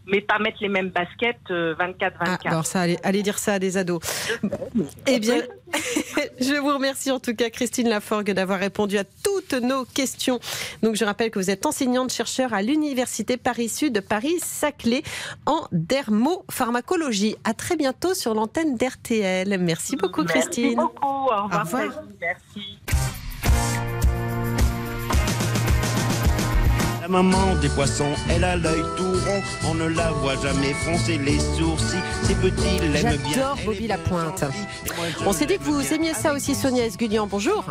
[0.07, 2.13] mais pas mettre les mêmes baskets euh, 24-24.
[2.21, 4.01] Ah, alors ça, allez, allez dire ça à des ados.
[5.07, 5.43] Eh bien,
[6.41, 10.41] je vous remercie en tout cas, Christine Laforgue, d'avoir répondu à toutes nos questions.
[10.83, 15.03] Donc, je rappelle que vous êtes enseignante-chercheur à l'Université Paris-Sud, Paris-Saclay,
[15.47, 17.37] en dermopharmacologie.
[17.45, 19.57] À très bientôt sur l'antenne d'RTL.
[19.59, 20.77] Merci beaucoup, Merci Christine.
[20.77, 21.07] beaucoup.
[21.07, 21.51] Au revoir.
[21.53, 22.03] Au revoir.
[22.21, 23.22] Merci.
[27.13, 31.39] Maman des poissons, elle a l'œil tout rond, on ne la voit jamais froncer les
[31.39, 31.99] sourcils.
[32.23, 33.33] Ses petits l'aiment bien.
[33.35, 34.45] J'adore Bobby Lapointe.
[35.27, 37.27] On s'est dit que vous aimiez ça aussi, Sonia Esgulian.
[37.27, 37.67] Bonjour.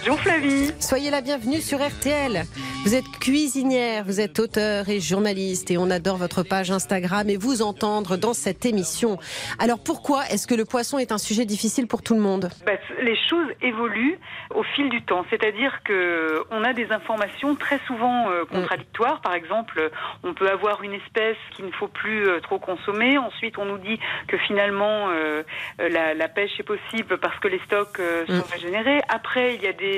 [0.00, 0.70] Bonjour Flavie.
[0.80, 2.42] Soyez la bienvenue sur RTL.
[2.84, 7.36] Vous êtes cuisinière, vous êtes auteur et journaliste et on adore votre page Instagram et
[7.36, 9.18] vous entendre dans cette émission.
[9.58, 12.48] Alors pourquoi est-ce que le poisson est un sujet difficile pour tout le monde?
[12.64, 14.18] Bah, les choses évoluent
[14.54, 15.26] au fil du temps.
[15.28, 19.20] C'est-à-dire que on a des informations très souvent euh, contradictoires.
[19.20, 19.90] Par exemple,
[20.24, 23.18] on peut avoir une espèce qu'il ne faut plus euh, trop consommer.
[23.18, 25.42] Ensuite, on nous dit que finalement euh,
[25.80, 28.52] euh, la, la pêche est possible parce que les stocks euh, sont Mm.
[28.52, 29.00] régénérés.
[29.08, 29.89] Après, il y a des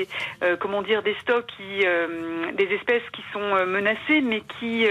[0.43, 4.85] euh, comment dire des stocks euh, des espèces qui sont euh, menacées, mais qui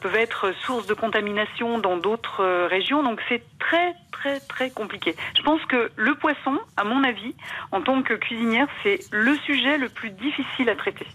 [0.00, 3.02] peuvent être source de contamination dans d'autres régions.
[3.02, 5.14] Donc c'est très très très compliqué.
[5.36, 7.34] Je pense que le poisson, à mon avis,
[7.72, 11.06] en tant que cuisinière, c'est le sujet le plus difficile à traiter.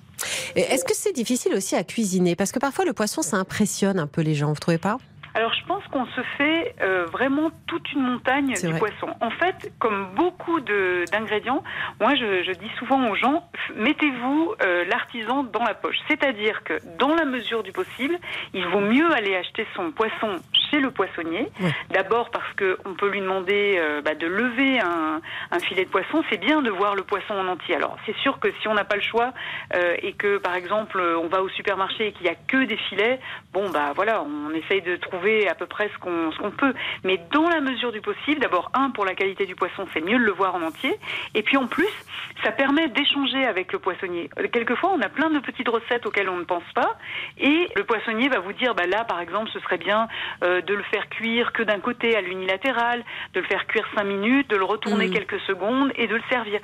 [0.55, 2.35] Est-ce que c'est difficile aussi à cuisiner?
[2.35, 4.97] Parce que parfois le poisson ça impressionne un peu les gens, vous trouvez pas?
[5.33, 8.79] Alors je pense qu'on se fait euh, vraiment toute une montagne du vrai.
[8.79, 9.15] poisson.
[9.21, 11.63] En fait, comme beaucoup d'ingrédients,
[11.99, 15.97] moi je, je dis souvent aux gens, mettez-vous euh, l'artisan dans la poche.
[16.07, 18.17] C'est-à-dire que dans la mesure du possible,
[18.53, 21.49] il vaut mieux aller acheter son poisson chez le poissonnier.
[21.61, 21.71] Ouais.
[21.91, 26.23] D'abord parce qu'on peut lui demander euh, bah, de lever un, un filet de poisson.
[26.29, 27.75] C'est bien de voir le poisson en entier.
[27.75, 29.31] Alors c'est sûr que si on n'a pas le choix
[30.01, 33.19] et que par exemple on va au supermarché et qu'il n'y a que des filets,
[33.53, 36.73] bon bah voilà, on essaye de trouver à peu près ce qu'on peut.
[37.03, 40.17] Mais dans la mesure du possible, d'abord un pour la qualité du poisson, c'est mieux
[40.17, 40.93] de le voir en entier.
[41.35, 41.87] Et puis en plus,
[42.43, 44.29] ça permet d'échanger avec le poissonnier.
[44.39, 46.97] Euh, Quelquefois, on a plein de petites recettes auxquelles on ne pense pas,
[47.37, 50.07] et le poissonnier va vous dire, bah là par exemple, ce serait bien
[50.43, 53.03] euh, de le faire cuire que d'un côté à l'unilatéral,
[53.33, 55.13] de le faire cuire cinq minutes, de le retourner Mhm.
[55.13, 56.59] quelques secondes et de le servir.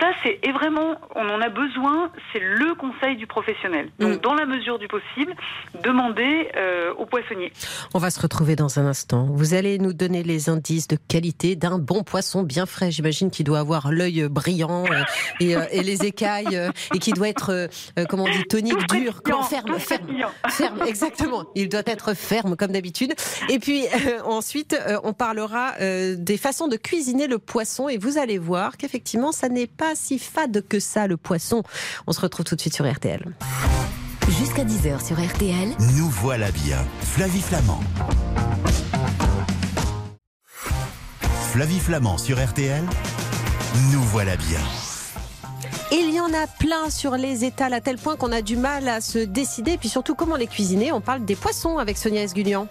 [0.00, 2.10] Ça, c'est et vraiment, on en a besoin.
[2.32, 3.90] C'est le conseil du professionnel.
[3.98, 4.20] Donc, Mhm.
[4.20, 5.34] dans la mesure du possible,
[5.82, 7.52] demandez euh, au poissonnier.
[7.96, 9.26] On va se retrouver dans un instant.
[9.32, 12.90] Vous allez nous donner les indices de qualité d'un bon poisson bien frais.
[12.90, 15.02] J'imagine qu'il doit avoir l'œil brillant euh,
[15.40, 17.70] et, euh, et les écailles euh, et qui doit être,
[18.10, 20.06] comment on dit, tonique, dur, ferme, ferme.
[20.50, 21.44] Ferme, exactement.
[21.54, 23.14] Il doit être ferme comme d'habitude.
[23.48, 27.96] Et puis euh, ensuite, euh, on parlera euh, des façons de cuisiner le poisson et
[27.96, 31.62] vous allez voir qu'effectivement, ça n'est pas si fade que ça le poisson.
[32.06, 33.24] On se retrouve tout de suite sur RTL.
[34.28, 36.78] Jusqu'à 10h sur RTL, Nous voilà bien.
[37.00, 37.80] Flavie Flamand.
[41.52, 42.82] Flavie Flamand sur RTL.
[43.92, 44.58] Nous voilà bien.
[45.92, 48.88] Il y en a plein sur les étals à tel point qu'on a du mal
[48.88, 49.72] à se décider.
[49.72, 50.90] Et puis surtout, comment les cuisiner?
[50.90, 52.66] On parle des poissons avec Sonia Esgulian.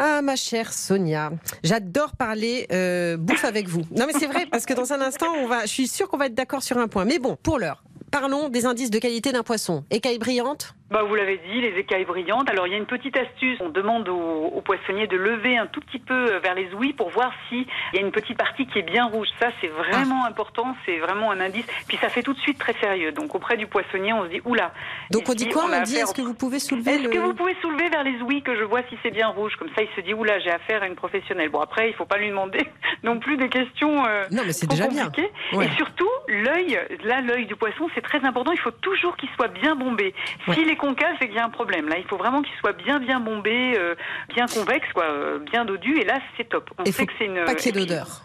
[0.00, 1.32] Ah ma chère Sonia,
[1.64, 3.82] j'adore parler euh, bouffe avec vous.
[3.90, 6.16] Non mais c'est vrai parce que dans un instant on va, je suis sûre qu'on
[6.16, 7.04] va être d'accord sur un point.
[7.04, 7.82] Mais bon, pour l'heure,
[8.12, 9.84] parlons des indices de qualité d'un poisson.
[9.90, 12.48] Écaille brillante, Bah, vous l'avez dit, les écailles brillantes.
[12.48, 13.58] Alors, il y a une petite astuce.
[13.60, 16.94] On demande au, au poissonnier de lever un tout petit peu euh, vers les ouïes
[16.94, 19.28] pour voir s'il y a une petite partie qui est bien rouge.
[19.38, 20.74] Ça, c'est vraiment important.
[20.86, 21.66] C'est vraiment un indice.
[21.86, 23.12] Puis, ça fait tout de suite très sérieux.
[23.12, 24.72] Donc, auprès du poissonnier, on se dit, oula.
[25.10, 27.10] Donc on dit quoi On, a dit est-ce que vous pouvez soulever Est-ce le...
[27.10, 29.56] que vous pouvez soulever vers les ouïes que je vois si c'est bien rouge?
[29.56, 31.50] Comme ça, il se dit, oula, j'ai affaire à une professionnelle.
[31.50, 32.66] Bon, après, il faut pas lui demander
[33.02, 35.12] non plus des questions euh, Non mais c'est déjà bien.
[35.52, 35.66] Ouais.
[35.66, 38.52] Et surtout, l'œil, là, l'œil du poisson, c'est très important.
[38.52, 40.14] Il faut toujours qu'il soit bien bombé.
[40.46, 40.54] Ouais.
[40.54, 41.88] S'il est concave, c'est qu'il y a un problème.
[41.88, 43.94] Là, il faut vraiment qu'il soit bien, bien bombé, euh,
[44.34, 45.98] bien convexe, quoi, euh, bien dodu.
[45.98, 46.70] Et là, c'est top.
[46.78, 47.44] On Et sait que c'est une.
[47.44, 48.22] Pas qu'il y ait d'odeur.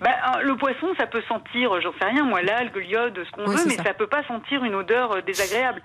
[0.00, 3.56] bah, le poisson, ça peut sentir, j'en sais rien, moi, l'algue, l'iode, ce qu'on Oui,
[3.56, 3.84] veut, mais ça.
[3.84, 3.94] ça.
[3.94, 5.82] peut pas sentir une odeur euh, désagréable.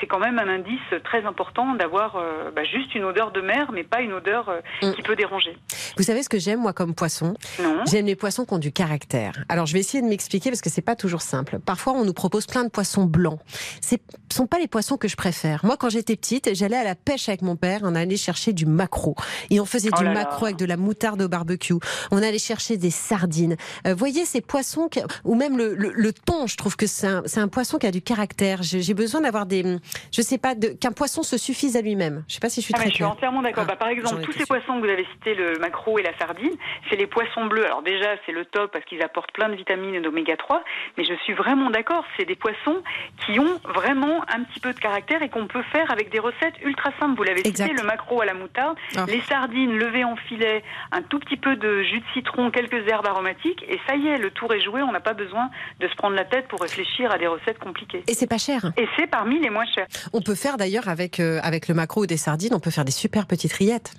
[0.00, 3.70] C'est quand même un indice très important d'avoir euh, bah, juste une odeur de mer,
[3.72, 4.92] mais pas une odeur euh, Mm.
[4.94, 5.56] qui peut déranger.
[5.96, 7.34] Vous savez ce que j'aime moi comme poisson?
[7.62, 9.32] Non J'aime les poissons qui ont du caractère.
[9.48, 11.58] Alors je vais essayer de m'expliquer parce que c'est pas toujours simple.
[11.64, 13.38] Parfois on nous propose plein de poissons blancs.
[13.80, 13.94] Ce
[14.32, 15.63] sont pas les poissons que je préfère.
[15.64, 17.80] Moi, quand j'étais petite, j'allais à la pêche avec mon père.
[17.82, 19.16] On allait chercher du maquereau.
[19.50, 21.74] Et on faisait Oh du maquereau avec de la moutarde au barbecue.
[22.10, 23.56] On allait chercher des sardines.
[23.86, 27.06] Euh, voyez ces poissons, qui- ou même le, le, le thon, je trouve que c'est
[27.06, 28.62] un, un poisson qui a du caractère.
[28.62, 29.64] J'ai besoin d'avoir des.
[30.12, 32.24] Je sais pas, de- qu'un poisson se suffise à lui-même.
[32.28, 33.64] Je sais pas si je suis Ah, très je suis entièrement d'accord.
[33.66, 34.46] Ah, Bah, par j'en exemple, tous ces sûre.
[34.48, 36.52] poissons que vous avez cités, le maquereau et la sardine,
[36.90, 37.64] c'est les poissons bleus.
[37.64, 40.62] Alors déjà, c'est le top parce qu'ils apportent plein de vitamines et d'oméga 3,
[40.98, 42.82] mais je suis vraiment d'accord, c'est des poissons
[43.26, 46.54] qui ont vraiment un petit peu de caractère et qu'on peut faire avec des recettes
[46.64, 47.16] ultra simples.
[47.16, 49.04] Vous l'avez cité, le maquereau à la moutarde, Ah.
[49.08, 50.62] les sardines levées en filet,
[50.92, 54.18] un tout petit peu de jus de citron, quelques herbes aromatiques, et ça y est,
[54.18, 57.10] le tour est joué, on n'a pas besoin de se prendre la tête pour réfléchir
[57.12, 58.02] à des recettes compliquées.
[58.08, 58.72] Et c'est pas cher.
[58.76, 59.86] Et c'est parmi les moins chers.
[60.12, 62.84] On peut faire d'ailleurs avec, euh, avec le maquereau ou des sardines, on peut faire
[62.84, 63.92] des super petites rillettes.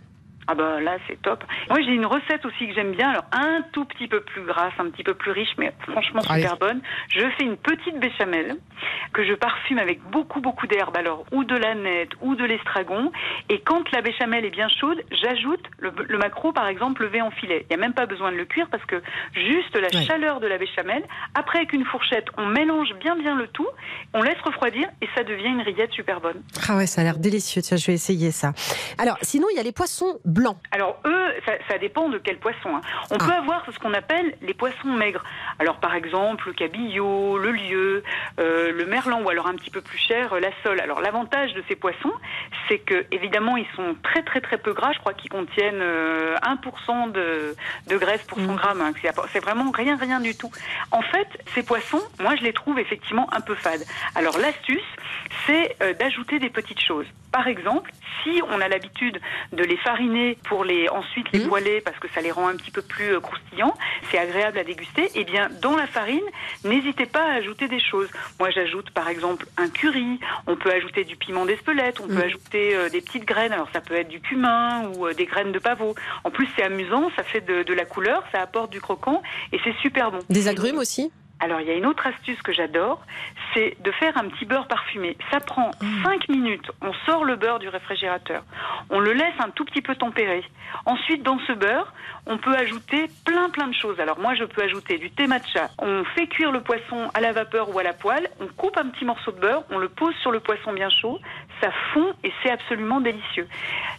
[0.47, 1.43] Ah bah là c'est top.
[1.69, 4.73] Moi j'ai une recette aussi que j'aime bien, alors un tout petit peu plus grasse,
[4.79, 6.43] un petit peu plus riche, mais franchement Allez.
[6.43, 6.81] super bonne.
[7.09, 8.55] Je fais une petite béchamel
[9.13, 13.11] que je parfume avec beaucoup beaucoup d'herbes, alors ou de l'aneth ou de l'estragon.
[13.49, 17.31] Et quand la béchamel est bien chaude, j'ajoute le, le maquereau par exemple levé en
[17.31, 17.65] filet.
[17.69, 19.01] Il n'y a même pas besoin de le cuire parce que
[19.33, 21.03] juste la chaleur de la béchamel,
[21.33, 23.67] après avec une fourchette, on mélange bien bien le tout,
[24.13, 26.41] on laisse refroidir et ça devient une rillette super bonne.
[26.69, 27.61] Ah ouais, ça a l'air délicieux.
[27.61, 28.53] Tiens, je vais essayer ça.
[28.97, 30.57] Alors, sinon, il y a les poissons blancs.
[30.71, 32.75] Alors eux, ça, ça dépend de quel poisson.
[32.75, 32.81] hein.
[33.11, 33.25] On Ah.
[33.25, 35.23] peut avoir ce qu'on appelle les poissons maigres.
[35.59, 38.03] Alors par exemple le cabillaud, le lieu,
[38.39, 40.79] euh, le merlan ou alors un petit peu plus cher euh, la sole.
[40.81, 42.13] Alors l'avantage de ces poissons,
[42.67, 44.91] c'est que évidemment ils sont très très très peu gras.
[44.93, 47.55] Je crois qu'ils contiennent euh, 1% de,
[47.87, 48.55] de graisse pour 100 Mm.
[48.55, 48.81] grammes.
[48.81, 48.91] hein.
[49.01, 50.51] C'est c'est vraiment rien rien du tout.
[50.91, 53.85] En fait, ces poissons, moi je les trouve effectivement un peu fades.
[54.15, 54.83] Alors l'astuce,
[55.47, 57.05] c'est euh, d'ajouter des petites choses.
[57.31, 57.91] Par exemple,
[58.23, 59.19] si on a l'habitude
[59.51, 61.47] de les fariner pour les ensuite les Mhm.
[61.49, 63.75] poêler parce que ça les rend un petit peu plus euh, croustillants,
[64.09, 65.09] c'est agréable à déguster.
[65.15, 66.23] Eh bien, dans la farine,
[66.63, 68.09] n'hésitez pas à ajouter des choses.
[68.39, 70.19] Moi, j'ajoute par exemple un curry.
[70.47, 71.99] On peut ajouter du piment d'Espelette.
[72.01, 72.21] On peut Mhm.
[72.21, 73.53] ajouter euh, des petites graines.
[73.53, 75.95] Alors, ça peut être du cumin ou euh, des graines de pavot.
[76.23, 77.11] En plus, c'est amusant.
[77.15, 78.23] Ça fait de, de la couleur.
[78.33, 79.21] Ça apporte du croquant
[79.53, 80.19] et c'est super bon.
[80.29, 81.11] Des agrumes aussi?
[81.45, 83.03] Alors, il y a une autre astuce que j'adore,
[83.53, 85.15] c'est de faire un petit beurre parfumé.
[85.29, 86.03] Ça prend Mmh.
[86.03, 86.71] 5 minutes.
[86.81, 88.41] On sort le beurre du réfrigérateur.
[88.89, 90.43] On le laisse un tout petit peu tempérer.
[90.87, 91.93] Ensuite, dans ce beurre,
[92.25, 93.99] on peut ajouter plein plein de choses.
[93.99, 95.69] Alors moi, je peux ajouter du thé matcha.
[95.77, 98.27] On fait cuire le poisson à la vapeur ou à la poêle.
[98.41, 99.63] On coupe un petit morceau de beurre.
[99.69, 101.19] On le pose sur le poisson bien chaud.
[101.61, 103.47] Ça fond et c'est absolument délicieux.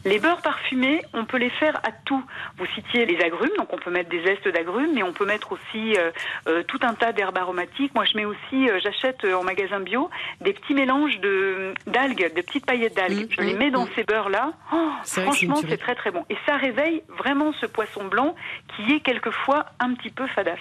[0.05, 2.23] Les beurres parfumés, on peut les faire à tout.
[2.59, 5.53] Vous citiez les agrumes, donc on peut mettre des zestes d'agrumes, mais on peut mettre
[5.53, 6.11] aussi euh,
[6.49, 7.95] euh, tout un tas d'herbes aromatiques.
[7.95, 10.11] Moi, je mets aussi, euh, j'achète en magasin bio
[10.43, 13.25] des petits mélanges de d'algues, de petites paillettes d'algues.
[13.31, 13.91] Mmh, je les mmh, mets dans mmh.
[13.97, 14.53] ces beurres-là.
[14.73, 16.25] Oh, franchement, c'est très très bon.
[16.31, 18.35] Et ça réveille vraiment ce poisson blanc
[18.77, 20.59] qui est quelquefois un petit peu fadasse.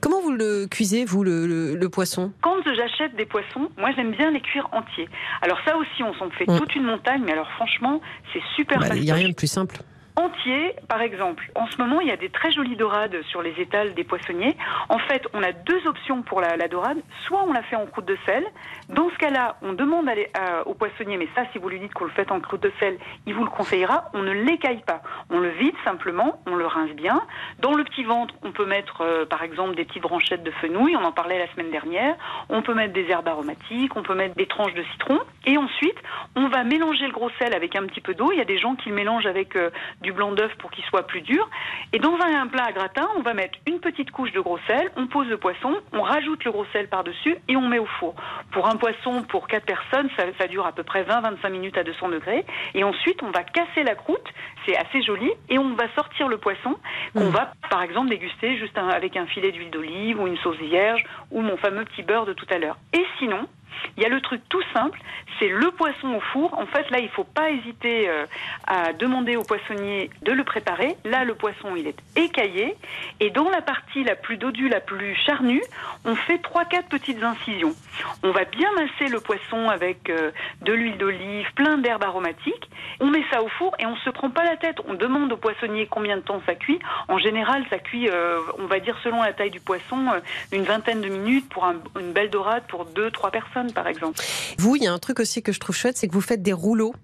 [0.00, 2.32] Comment vous le cuisez, vous, le, le- le poisson?
[2.40, 5.08] Quand j'achète des poissons, moi j'aime bien les cuire entiers.
[5.42, 6.58] Alors ça aussi, on s'en fait Mm.
[6.58, 8.00] toute une montagne, mais alors franchement,
[8.32, 9.76] c'est super Bah, Il n'y a rien de plus simple.
[10.16, 11.50] Entier, par exemple.
[11.54, 14.56] En ce moment, il y a des très jolies dorades sur les étals des poissonniers.
[14.88, 16.98] En fait, on a deux options pour la, dorade.
[17.26, 18.44] Soit on la fait en croûte de sel.
[18.88, 22.04] Dans ce cas-là, on demande à- au poissonnier, mais ça, si vous lui dites qu'on
[22.04, 24.10] le fait en croûte de sel, il vous le conseillera.
[24.14, 25.02] On ne l'écaille pas.
[25.30, 27.22] On le vide simplement, on le rince bien.
[27.60, 30.96] Dans le petit ventre, on peut mettre, euh, par exemple, des petites branchettes de fenouil.
[30.96, 32.16] On en parlait la semaine dernière.
[32.48, 33.94] On peut mettre des herbes aromatiques.
[33.96, 35.20] On peut mettre des tranches de citron.
[35.44, 35.98] Et ensuite,
[36.34, 38.30] on va mélanger le gros sel avec un petit peu d'eau.
[38.32, 39.70] Il y a des gens qui le mélangent avec euh,
[40.06, 41.48] du blanc d'œuf pour qu'il soit plus dur.
[41.92, 44.88] Et dans un, plat à gratin, on va mettre une petite couche de gros sel,
[44.96, 48.14] on pose le poisson, on rajoute le gros sel par-dessus et on met au four.
[48.52, 51.82] Pour un poisson, pour quatre personnes, ça, ça dure à peu près 20-25 minutes à
[51.82, 52.44] 200 degrés.
[52.74, 54.28] Et ensuite, on va casser la croûte,
[54.64, 56.76] c'est assez joli, et on va sortir le poisson
[57.14, 57.30] qu'on Mm.
[57.30, 61.02] va, par exemple, déguster juste un- avec un filet d'huile d'olive ou une sauce vierge
[61.32, 62.76] ou mon fameux petit beurre de tout à l'heure.
[62.92, 63.48] Et sinon,
[63.96, 64.98] il y a le truc tout simple,
[65.38, 66.58] c'est le poisson au four.
[66.58, 68.26] En fait, là, il faut pas hésiter euh,
[68.66, 70.96] à demander au poissonnier de le préparer.
[71.04, 72.76] Là, le poisson, il est écaillé.
[73.20, 75.62] Et dans la partie la plus dodue, la plus charnue,
[76.04, 77.74] on fait trois, quatre petites incisions.
[78.22, 80.30] On va bien masser le poisson avec euh,
[80.62, 82.70] de l'huile d'olive, plein d'herbes aromatiques.
[83.00, 84.78] On met ça au four et on se prend pas la tête.
[84.88, 86.78] On demande au poissonnier combien de temps ça cuit.
[87.08, 90.06] En général, ça cuit, euh, on va dire selon la taille du poisson,
[90.52, 93.30] une vingtaine de minutes pour un- une belle dorade pour deux, trois
[93.66, 94.20] personnes, par exemple.
[94.58, 96.42] Vous, il y a un truc aussi que je trouve chouette, c'est que vous faites
[96.42, 96.94] des rouleaux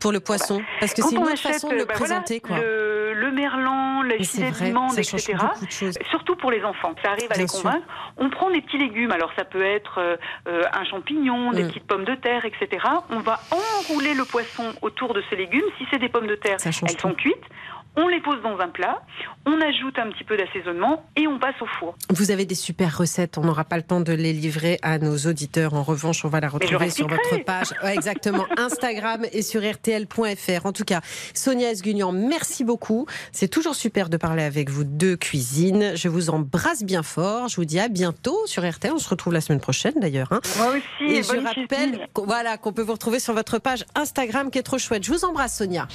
[0.00, 0.60] pour le poisson.
[0.80, 2.40] Parce que c'est une autre achète façon de euh, le bah voilà, présenter.
[2.40, 2.58] quoi.
[2.58, 4.52] le, le merlan, etc.
[5.40, 5.94] beaucoup de choses.
[6.10, 7.62] Surtout pour les enfants, ça arrive à Bien les sûr.
[7.62, 7.86] convaincre.
[8.16, 10.16] On prend des petits légumes, alors ça peut être euh,
[10.48, 11.68] euh, un champignon, des Mm.
[11.68, 12.84] petites pommes de terre, etc.
[13.10, 15.62] On va enrouler le poisson autour de ces légumes.
[15.78, 17.36] Si c'est des pommes de terre, elles sont cuites.
[17.96, 19.02] On les pose dans un plat,
[19.46, 21.94] on ajoute un petit peu d'assaisonnement et on passe au four.
[22.10, 25.16] Vous avez des super recettes, on n'aura pas le temps de les livrer à nos
[25.16, 25.74] auditeurs.
[25.74, 27.68] En revanche, on va la retrouver sur votre page.
[27.84, 30.66] exactement, Instagram et sur rtl.fr.
[30.66, 31.00] En tout cas,
[31.34, 33.06] Sonia Esguignan, merci beaucoup.
[33.32, 35.92] C'est toujours super de parler avec vous de cuisine.
[35.94, 37.48] Je vous embrasse bien fort.
[37.48, 38.92] Je vous dis à bientôt sur RTL.
[38.94, 40.28] On se retrouve la semaine prochaine d'ailleurs.
[40.32, 40.40] Hein.
[40.56, 41.12] Moi aussi.
[41.12, 44.78] Et je rappelle voilà, qu'on peut vous retrouver sur votre page Instagram qui est trop
[44.78, 45.04] chouette.
[45.04, 45.88] Je vous embrasse, Sonia.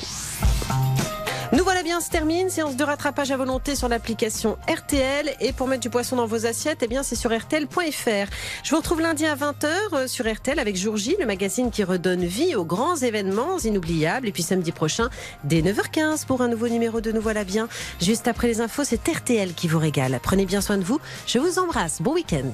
[1.54, 2.50] Nous voilà bien, se termine.
[2.50, 5.34] Séance de rattrapage à volonté sur l'application RTL.
[5.40, 8.32] Et pour mettre du poisson dans vos assiettes, eh bien, c'est sur RTL.fr.
[8.64, 11.84] Je vous retrouve lundi à 20h euh, sur RTL avec Jour J, le magazine qui
[11.84, 14.28] redonne vie aux grands événements inoubliables.
[14.28, 15.10] Et puis samedi prochain,
[15.46, 17.70] dès 9h15 pour un nouveau numéro de Nous voilà bien.
[18.02, 20.20] Juste après les infos, c'est RTL qui vous régale.
[20.22, 21.00] Prenez bien soin de vous.
[21.26, 22.02] Je vous embrasse.
[22.02, 22.52] Bon week-end.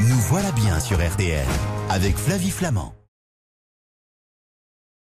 [0.00, 1.46] Nous voilà bien sur RTL
[1.88, 3.01] avec Flavie Flamand.